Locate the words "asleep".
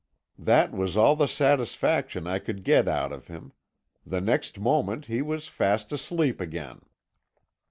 5.91-6.41